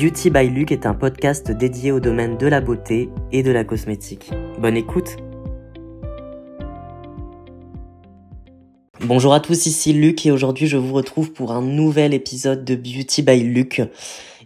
[0.00, 3.64] Beauty by Luc est un podcast dédié au domaine de la beauté et de la
[3.64, 4.30] cosmétique.
[4.60, 5.16] Bonne écoute
[9.00, 12.76] Bonjour à tous, ici Luc et aujourd'hui je vous retrouve pour un nouvel épisode de
[12.76, 13.82] Beauty by Luc.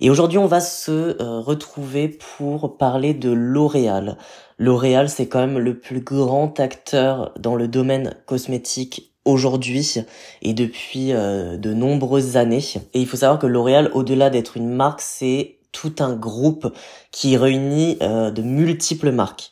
[0.00, 4.16] Et aujourd'hui on va se euh, retrouver pour parler de L'Oréal.
[4.56, 9.94] L'Oréal c'est quand même le plus grand acteur dans le domaine cosmétique aujourd'hui
[10.42, 12.64] et depuis euh, de nombreuses années.
[12.94, 16.74] Et il faut savoir que L'Oréal, au-delà d'être une marque, c'est tout un groupe
[17.10, 19.50] qui réunit euh, de multiples marques.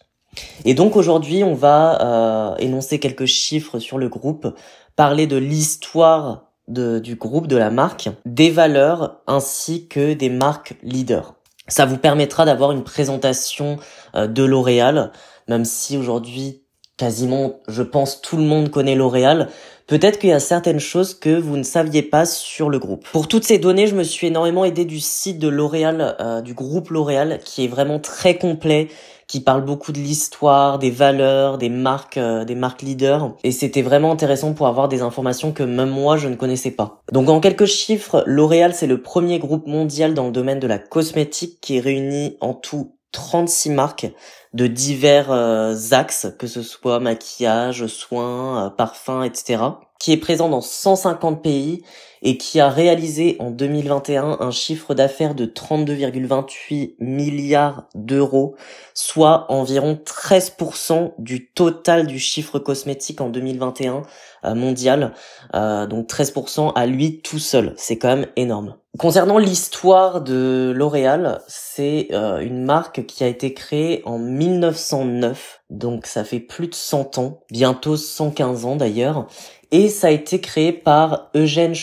[0.64, 4.54] Et donc aujourd'hui, on va euh, énoncer quelques chiffres sur le groupe,
[4.96, 11.34] parler de l'histoire du groupe, de la marque, des valeurs ainsi que des marques leaders.
[11.66, 13.78] Ça vous permettra d'avoir une présentation
[14.14, 15.10] de L'Oréal,
[15.48, 16.59] même si aujourd'hui
[17.00, 19.48] quasiment, je pense, tout le monde connaît L'Oréal.
[19.86, 23.08] Peut-être qu'il y a certaines choses que vous ne saviez pas sur le groupe.
[23.10, 26.52] Pour toutes ces données, je me suis énormément aidé du site de L'Oréal, euh, du
[26.52, 28.88] groupe L'Oréal, qui est vraiment très complet,
[29.26, 33.32] qui parle beaucoup de l'histoire, des valeurs, des marques, euh, des marques leaders.
[33.44, 37.00] Et c'était vraiment intéressant pour avoir des informations que même moi je ne connaissais pas.
[37.12, 40.78] Donc en quelques chiffres, L'Oréal c'est le premier groupe mondial dans le domaine de la
[40.78, 44.06] cosmétique qui réunit en tout 36 marques
[44.52, 49.62] de divers euh, axes, que ce soit maquillage, soins, euh, parfums, etc.,
[49.98, 51.84] qui est présent dans 150 pays
[52.22, 58.56] et qui a réalisé en 2021 un chiffre d'affaires de 32,28 milliards d'euros,
[58.94, 64.02] soit environ 13% du total du chiffre cosmétique en 2021
[64.44, 65.12] euh, mondial.
[65.54, 68.76] Euh, donc 13% à lui tout seul, c'est quand même énorme.
[68.98, 76.06] Concernant l'histoire de L'Oréal, c'est euh, une marque qui a été créée en 1909, donc
[76.06, 79.28] ça fait plus de 100 ans, bientôt 115 ans d'ailleurs,
[79.70, 81.74] et ça a été créé par Eugène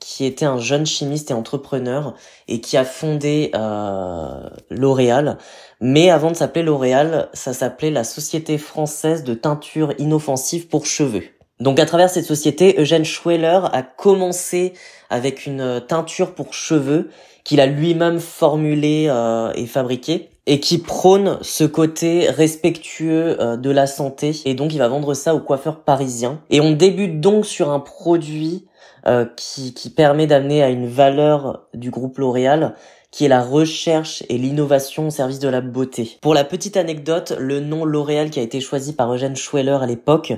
[0.00, 2.14] Qui était un jeune chimiste et entrepreneur
[2.48, 5.38] et qui a fondé euh, L'Oréal.
[5.80, 11.24] Mais avant de s'appeler L'Oréal, ça s'appelait la Société française de teinture inoffensive pour cheveux.
[11.60, 14.72] Donc à travers cette société, Eugène Schweller a commencé
[15.08, 17.10] avec une teinture pour cheveux
[17.44, 23.70] qu'il a lui-même formulée euh, et fabriquée et qui prône ce côté respectueux euh, de
[23.70, 27.46] la santé et donc il va vendre ça aux coiffeurs parisiens et on débute donc
[27.46, 28.66] sur un produit
[29.06, 32.74] euh, qui, qui permet d'amener à une valeur du groupe L'Oréal
[33.10, 36.18] qui est la recherche et l'innovation au service de la beauté.
[36.20, 39.86] Pour la petite anecdote, le nom L'Oréal qui a été choisi par Eugène Schweller à
[39.86, 40.32] l'époque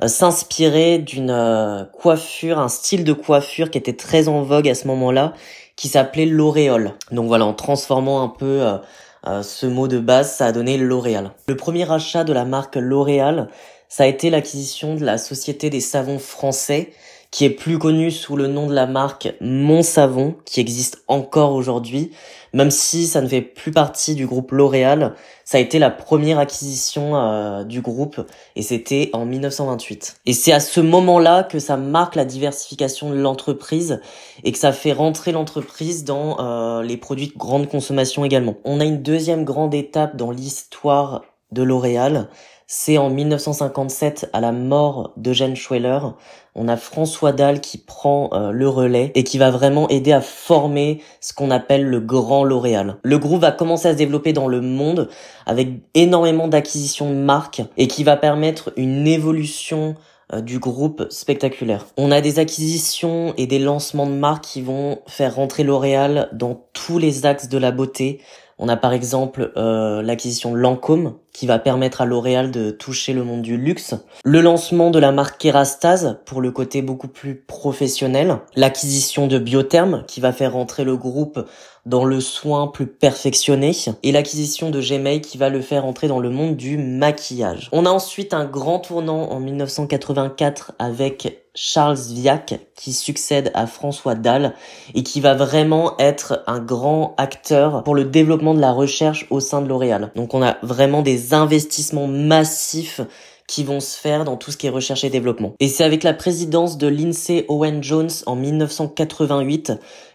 [0.00, 4.88] euh, s'inspirait d'une coiffure, un style de coiffure qui était très en vogue à ce
[4.88, 5.34] moment-là,
[5.76, 6.92] qui s'appelait l'auréole.
[7.10, 8.76] Donc voilà, en transformant un peu euh,
[9.24, 11.30] ce mot de base, ça a donné L'Oréal.
[11.46, 13.48] Le premier achat de la marque L'Oréal,
[13.88, 16.92] ça a été l'acquisition de la Société des savons français,
[17.32, 21.54] qui est plus connue sous le nom de la marque Mon Savon, qui existe encore
[21.54, 22.12] aujourd'hui.
[22.52, 25.14] Même si ça ne fait plus partie du groupe L'Oréal,
[25.46, 28.20] ça a été la première acquisition euh, du groupe
[28.54, 30.18] et c'était en 1928.
[30.26, 34.02] Et c'est à ce moment-là que ça marque la diversification de l'entreprise
[34.44, 38.56] et que ça fait rentrer l'entreprise dans euh, les produits de grande consommation également.
[38.64, 41.22] On a une deuxième grande étape dans l'histoire
[41.52, 42.28] de L'Oréal,
[42.66, 46.14] c'est en 1957, à la mort d'Eugène Schweller,
[46.54, 50.20] on a François Dalle qui prend euh, le relais et qui va vraiment aider à
[50.20, 52.96] former ce qu'on appelle le grand L'Oréal.
[53.02, 55.08] Le groupe va commencer à se développer dans le monde
[55.46, 59.94] avec énormément d'acquisitions de marques et qui va permettre une évolution
[60.32, 61.86] euh, du groupe spectaculaire.
[61.96, 66.66] On a des acquisitions et des lancements de marques qui vont faire rentrer L'Oréal dans
[66.72, 68.20] tous les axes de la beauté,
[68.62, 73.24] on a par exemple euh, l'acquisition Lancôme qui va permettre à L'Oréal de toucher le
[73.24, 78.38] monde du luxe, le lancement de la marque Kerastase pour le côté beaucoup plus professionnel,
[78.54, 81.44] l'acquisition de Biotherm qui va faire rentrer le groupe
[81.84, 83.72] dans le soin plus perfectionné
[84.02, 87.68] et l'acquisition de Gmail qui va le faire entrer dans le monde du maquillage.
[87.72, 94.14] On a ensuite un grand tournant en 1984 avec Charles Viac qui succède à François
[94.14, 94.54] Dalle
[94.94, 99.40] et qui va vraiment être un grand acteur pour le développement de la recherche au
[99.40, 100.12] sein de L'Oréal.
[100.14, 103.00] Donc on a vraiment des investissements massifs
[103.48, 105.54] qui vont se faire dans tout ce qui est recherche et développement.
[105.60, 109.72] Et c'est avec la présidence de Lindsay Owen Jones en 1988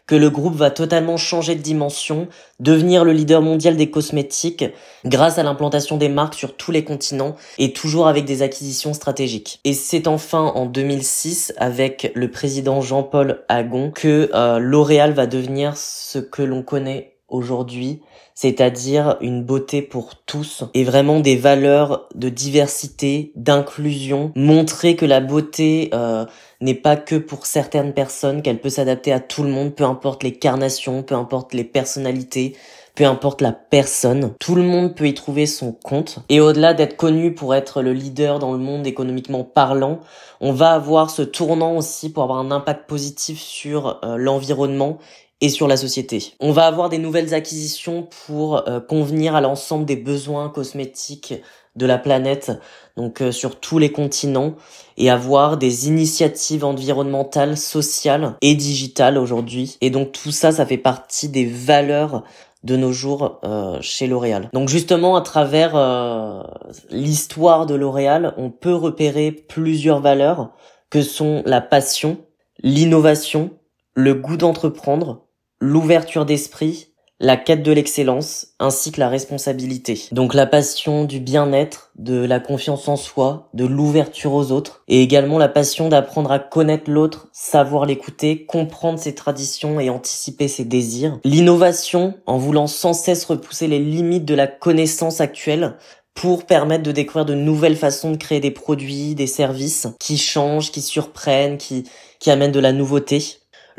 [0.07, 2.27] que le groupe va totalement changer de dimension,
[2.59, 4.65] devenir le leader mondial des cosmétiques
[5.05, 9.59] grâce à l'implantation des marques sur tous les continents et toujours avec des acquisitions stratégiques.
[9.65, 15.75] Et c'est enfin en 2006 avec le président Jean-Paul Agon que euh, L'Oréal va devenir
[15.75, 18.01] ce que l'on connaît aujourd'hui,
[18.35, 25.19] c'est-à-dire une beauté pour tous et vraiment des valeurs de diversité, d'inclusion, montrer que la
[25.19, 26.25] beauté euh,
[26.61, 30.23] n'est pas que pour certaines personnes, qu'elle peut s'adapter à tout le monde, peu importe
[30.23, 32.55] les carnations, peu importe les personnalités,
[32.97, 36.17] peu importe la personne, tout le monde peut y trouver son compte.
[36.29, 39.99] Et au-delà d'être connu pour être le leader dans le monde économiquement parlant,
[40.41, 44.97] on va avoir ce tournant aussi pour avoir un impact positif sur euh, l'environnement
[45.41, 46.33] et sur la société.
[46.39, 51.35] On va avoir des nouvelles acquisitions pour euh, convenir à l'ensemble des besoins cosmétiques
[51.77, 52.51] de la planète,
[52.97, 54.55] donc euh, sur tous les continents,
[54.97, 59.77] et avoir des initiatives environnementales, sociales et digitales aujourd'hui.
[59.81, 62.23] Et donc tout ça, ça fait partie des valeurs
[62.63, 64.49] de nos jours euh, chez L'Oréal.
[64.53, 66.41] Donc justement, à travers euh,
[66.89, 70.51] l'histoire de L'Oréal, on peut repérer plusieurs valeurs
[70.89, 72.17] que sont la passion,
[72.63, 73.51] l'innovation,
[73.93, 75.27] le goût d'entreprendre,
[75.59, 80.05] l'ouverture d'esprit, la quête de l'excellence ainsi que la responsabilité.
[80.11, 85.01] Donc la passion du bien-être, de la confiance en soi, de l'ouverture aux autres et
[85.01, 90.65] également la passion d'apprendre à connaître l'autre, savoir l'écouter, comprendre ses traditions et anticiper ses
[90.65, 91.19] désirs.
[91.23, 95.75] L'innovation en voulant sans cesse repousser les limites de la connaissance actuelle
[96.13, 100.71] pour permettre de découvrir de nouvelles façons de créer des produits, des services qui changent,
[100.71, 101.83] qui surprennent, qui,
[102.19, 103.23] qui amènent de la nouveauté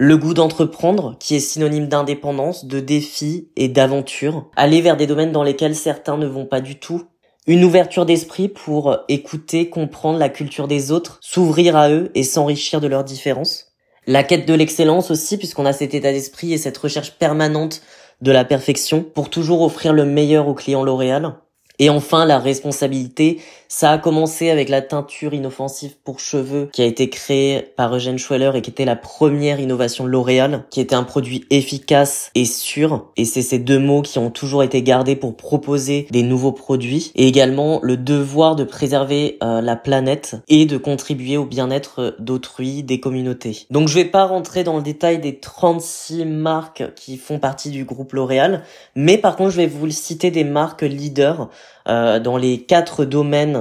[0.00, 5.32] le goût d'entreprendre, qui est synonyme d'indépendance, de défi et d'aventure, aller vers des domaines
[5.32, 7.02] dans lesquels certains ne vont pas du tout,
[7.48, 12.80] une ouverture d'esprit pour écouter, comprendre la culture des autres, s'ouvrir à eux et s'enrichir
[12.80, 13.72] de leurs différences.
[14.06, 17.82] La quête de l'excellence aussi, puisqu'on a cet état d'esprit et cette recherche permanente
[18.20, 21.34] de la perfection pour toujours offrir le meilleur aux clients L'Oréal.
[21.80, 26.86] Et enfin, la responsabilité, ça a commencé avec la teinture inoffensive pour cheveux qui a
[26.86, 31.02] été créée par Eugène Schweller et qui était la première innovation L'Oréal, qui était un
[31.02, 33.10] produit efficace et sûr.
[33.18, 37.12] Et c'est ces deux mots qui ont toujours été gardés pour proposer des nouveaux produits.
[37.14, 42.82] Et également le devoir de préserver euh, la planète et de contribuer au bien-être d'autrui,
[42.82, 43.66] des communautés.
[43.70, 47.84] Donc je vais pas rentrer dans le détail des 36 marques qui font partie du
[47.84, 48.62] groupe L'Oréal,
[48.94, 51.50] mais par contre je vais vous citer des marques leaders
[51.88, 53.57] euh, dans les quatre domaines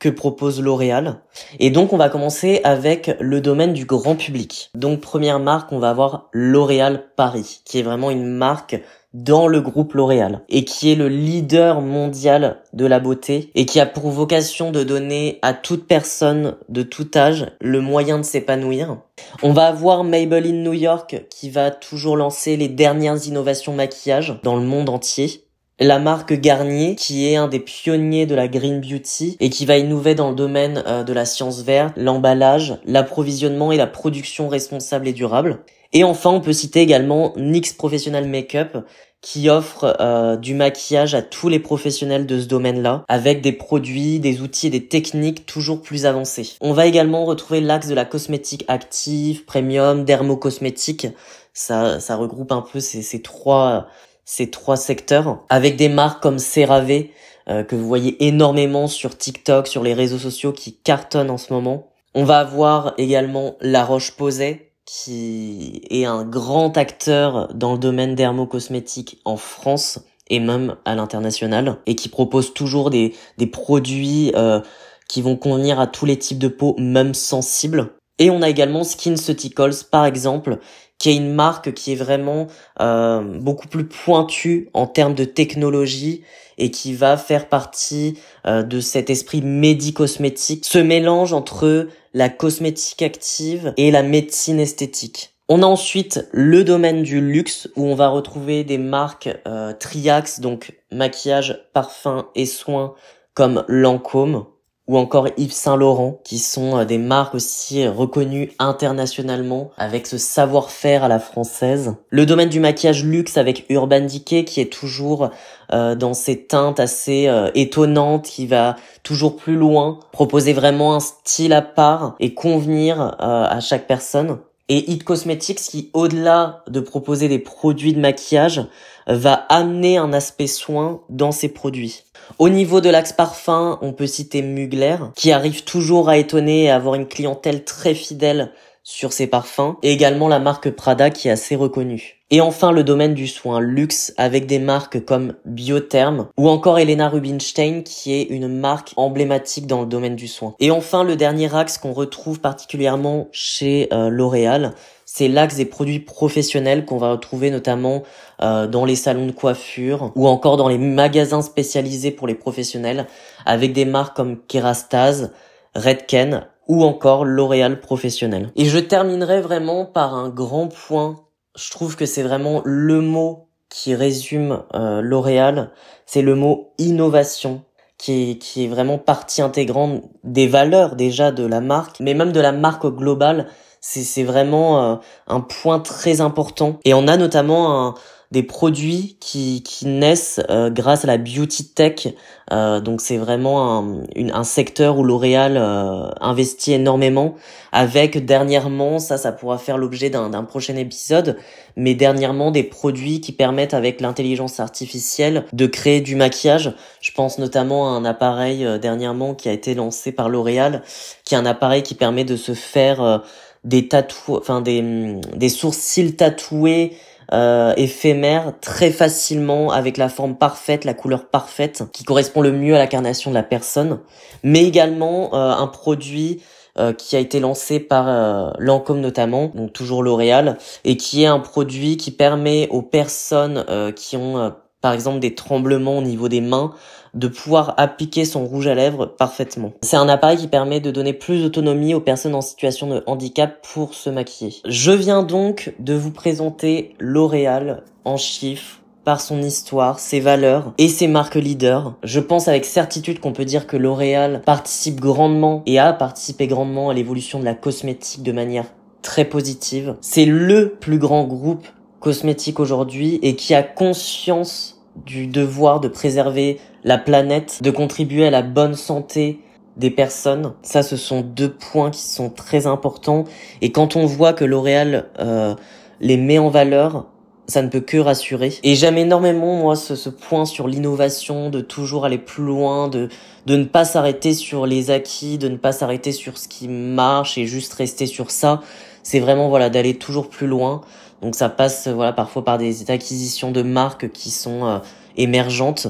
[0.00, 1.20] que propose L'Oréal.
[1.60, 4.70] Et donc on va commencer avec le domaine du grand public.
[4.74, 8.80] Donc première marque, on va avoir L'Oréal Paris, qui est vraiment une marque
[9.12, 13.80] dans le groupe L'Oréal et qui est le leader mondial de la beauté et qui
[13.80, 18.98] a pour vocation de donner à toute personne de tout âge le moyen de s'épanouir.
[19.42, 24.56] On va avoir Maybelline New York qui va toujours lancer les dernières innovations maquillage dans
[24.56, 25.44] le monde entier
[25.80, 29.78] la marque Garnier, qui est un des pionniers de la green beauty et qui va
[29.78, 35.08] innover dans le domaine euh, de la science verte, l'emballage, l'approvisionnement et la production responsable
[35.08, 35.60] et durable.
[35.92, 38.84] Et enfin, on peut citer également NYX Professional Makeup,
[39.22, 44.20] qui offre euh, du maquillage à tous les professionnels de ce domaine-là, avec des produits,
[44.20, 46.52] des outils et des techniques toujours plus avancés.
[46.60, 51.08] On va également retrouver l'axe de la cosmétique active, premium, dermocosmétique.
[51.52, 53.88] Ça, ça regroupe un peu ces, ces trois
[54.30, 57.06] ces trois secteurs avec des marques comme CeraVe
[57.48, 61.52] euh, que vous voyez énormément sur TikTok, sur les réseaux sociaux qui cartonnent en ce
[61.52, 61.88] moment.
[62.14, 69.20] On va avoir également La Roche-Posay qui est un grand acteur dans le domaine dermocosmétique
[69.24, 69.98] en France
[70.28, 74.60] et même à l'international et qui propose toujours des, des produits euh,
[75.08, 77.94] qui vont convenir à tous les types de peau, même sensibles.
[78.20, 80.60] Et on a également SkinCeuticals par exemple
[81.00, 82.46] qui est une marque qui est vraiment
[82.80, 86.22] euh, beaucoup plus pointue en termes de technologie
[86.58, 93.02] et qui va faire partie euh, de cet esprit médicosmétique, ce mélange entre la cosmétique
[93.02, 95.34] active et la médecine esthétique.
[95.48, 100.40] On a ensuite le domaine du luxe où on va retrouver des marques euh, Triax,
[100.40, 102.94] donc maquillage, parfum et soins
[103.34, 104.44] comme Lancôme,
[104.90, 110.18] ou encore Yves Saint Laurent, qui sont euh, des marques aussi reconnues internationalement avec ce
[110.18, 111.94] savoir-faire à la française.
[112.08, 115.30] Le domaine du maquillage luxe avec Urban Decay qui est toujours
[115.72, 121.00] euh, dans ses teintes assez euh, étonnantes, qui va toujours plus loin, proposer vraiment un
[121.00, 124.38] style à part et convenir à chaque personne.
[124.72, 128.62] Et It Cosmetics qui, au-delà de proposer des produits de maquillage,
[129.08, 132.04] va amener un aspect soin dans ses produits.
[132.38, 136.70] Au niveau de l'axe parfum, on peut citer Mugler, qui arrive toujours à étonner et
[136.70, 141.28] à avoir une clientèle très fidèle sur ses parfums et également la marque Prada qui
[141.28, 142.20] est assez reconnue.
[142.30, 147.08] Et enfin le domaine du soin luxe avec des marques comme Biotherm ou encore Elena
[147.08, 150.54] Rubinstein qui est une marque emblématique dans le domaine du soin.
[150.60, 155.98] Et enfin le dernier axe qu'on retrouve particulièrement chez euh, L'Oréal, c'est l'axe des produits
[155.98, 158.04] professionnels qu'on va retrouver notamment
[158.42, 163.08] euh, dans les salons de coiffure ou encore dans les magasins spécialisés pour les professionnels
[163.44, 165.32] avec des marques comme Kerastase,
[165.74, 168.52] Redken ou encore L'Oréal professionnel.
[168.54, 171.16] Et je terminerai vraiment par un grand point.
[171.56, 175.72] Je trouve que c'est vraiment le mot qui résume euh, L'Oréal,
[176.06, 177.62] c'est le mot innovation.
[177.98, 182.32] Qui est, qui est vraiment partie intégrante des valeurs déjà de la marque, mais même
[182.32, 183.48] de la marque globale.
[183.82, 184.96] C'est vraiment euh,
[185.26, 186.78] un point très important.
[186.86, 187.94] Et on a notamment un,
[188.30, 192.06] des produits qui, qui naissent euh, grâce à la beauty tech.
[192.52, 197.34] Euh, donc c'est vraiment un, un secteur où L'Oréal euh, investit énormément.
[197.72, 201.38] Avec dernièrement, ça, ça pourra faire l'objet d'un prochain épisode,
[201.76, 206.74] mais dernièrement des produits qui permettent avec l'intelligence artificielle de créer du maquillage.
[207.00, 210.82] Je pense notamment à un appareil dernièrement qui a été lancé par L'Oréal,
[211.24, 213.22] qui est un appareil qui permet de se faire
[213.62, 216.96] des tatouages, enfin des, des sourcils tatoués
[217.32, 222.74] euh, éphémère très facilement avec la forme parfaite, la couleur parfaite qui correspond le mieux
[222.74, 224.00] à l'incarnation de la personne,
[224.42, 226.42] mais également euh, un produit
[226.78, 231.26] euh, qui a été lancé par euh, Lancôme notamment, donc toujours L'Oréal, et qui est
[231.26, 236.28] un produit qui permet aux personnes euh, qui ont par exemple des tremblements au niveau
[236.28, 236.72] des mains,
[237.14, 239.72] de pouvoir appliquer son rouge à lèvres parfaitement.
[239.82, 243.66] C'est un appareil qui permet de donner plus d'autonomie aux personnes en situation de handicap
[243.72, 244.54] pour se maquiller.
[244.66, 250.88] Je viens donc de vous présenter L'Oréal en chiffres par son histoire, ses valeurs et
[250.88, 251.94] ses marques leaders.
[252.02, 256.90] Je pense avec certitude qu'on peut dire que L'Oréal participe grandement et a participé grandement
[256.90, 258.66] à l'évolution de la cosmétique de manière
[259.02, 259.96] très positive.
[260.00, 261.66] C'est le plus grand groupe
[262.00, 268.30] cosmétique aujourd'hui et qui a conscience du devoir de préserver la planète, de contribuer à
[268.30, 269.40] la bonne santé
[269.76, 270.54] des personnes.
[270.62, 273.24] Ça, ce sont deux points qui sont très importants.
[273.60, 275.54] Et quand on voit que L'Oréal euh,
[276.00, 277.06] les met en valeur,
[277.46, 278.52] ça ne peut que rassurer.
[278.62, 283.08] Et j'aime énormément, moi, ce, ce point sur l'innovation, de toujours aller plus loin, de,
[283.46, 287.38] de ne pas s'arrêter sur les acquis, de ne pas s'arrêter sur ce qui marche
[287.38, 288.60] et juste rester sur ça.
[289.02, 290.82] C'est vraiment, voilà, d'aller toujours plus loin.
[291.22, 294.78] Donc ça passe voilà parfois par des acquisitions de marques qui sont euh,
[295.16, 295.88] émergentes,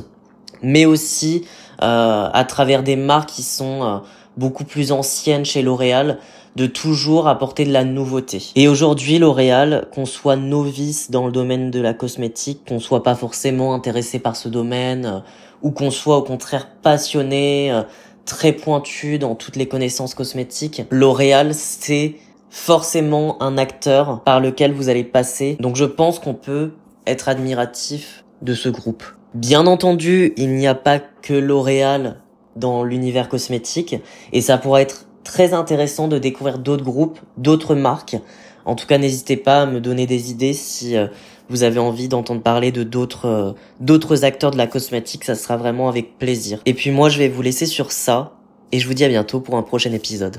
[0.62, 1.44] mais aussi
[1.82, 3.98] euh, à travers des marques qui sont euh,
[4.36, 6.18] beaucoup plus anciennes chez L'Oréal,
[6.56, 8.42] de toujours apporter de la nouveauté.
[8.56, 13.14] Et aujourd'hui, L'Oréal, qu'on soit novice dans le domaine de la cosmétique, qu'on soit pas
[13.14, 15.22] forcément intéressé par ce domaine,
[15.62, 17.82] ou qu'on soit au contraire passionné,
[18.24, 22.16] très pointu dans toutes les connaissances cosmétiques, L'Oréal, c'est
[22.50, 25.56] forcément un acteur par lequel vous allez passer.
[25.60, 26.72] Donc je pense qu'on peut
[27.06, 29.04] être admiratif de ce groupe.
[29.34, 32.16] Bien entendu, il n'y a pas que L'Oréal
[32.56, 33.96] dans l'univers cosmétique
[34.32, 38.16] et ça pourrait être très intéressant de découvrir d'autres groupes, d'autres marques.
[38.64, 41.06] En tout cas, n'hésitez pas à me donner des idées si euh,
[41.48, 45.56] vous avez envie d'entendre parler de d'autres euh, d'autres acteurs de la cosmétique, ça sera
[45.56, 46.60] vraiment avec plaisir.
[46.66, 48.32] Et puis moi, je vais vous laisser sur ça
[48.72, 50.28] et je vous dis à bientôt pour un prochain épisode.